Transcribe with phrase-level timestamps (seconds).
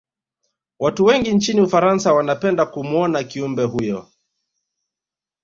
[0.79, 4.07] Watu wengi nchini ufarasa wanapenda kumuona Kiumbe huyo